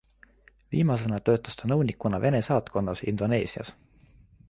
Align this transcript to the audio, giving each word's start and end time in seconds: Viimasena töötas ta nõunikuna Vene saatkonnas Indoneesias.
Viimasena 0.75 1.19
töötas 1.29 1.59
ta 1.61 1.71
nõunikuna 1.73 2.23
Vene 2.25 2.43
saatkonnas 2.51 3.07
Indoneesias. 3.15 3.75